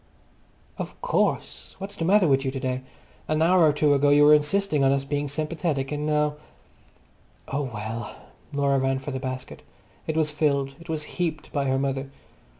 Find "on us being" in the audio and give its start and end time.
4.83-5.27